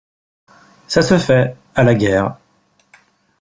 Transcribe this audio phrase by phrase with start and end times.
[0.87, 2.35] Ça se fait, à la guerre.